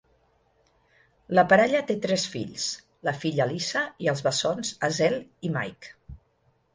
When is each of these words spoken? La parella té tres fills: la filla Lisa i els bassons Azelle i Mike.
La 1.39 1.41
parella 1.51 1.81
té 1.91 1.97
tres 2.05 2.23
fills: 2.35 2.65
la 3.09 3.13
filla 3.25 3.47
Lisa 3.51 3.83
i 4.07 4.09
els 4.15 4.23
bassons 4.29 4.73
Azelle 4.89 5.21
i 5.49 5.53
Mike. 5.59 5.93